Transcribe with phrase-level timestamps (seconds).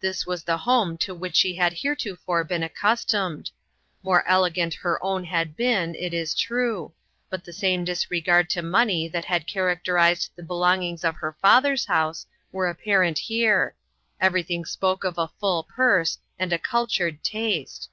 [0.00, 3.50] This was the home to which she had heretofore been accustomed.
[4.02, 6.94] More elegant her own had been, it is true,
[7.28, 12.24] but the same disregard to money that had characterized the belongings of her father's house
[12.50, 13.74] were apparent here;
[14.22, 17.90] everything spoke of a full purse and a cultured taste.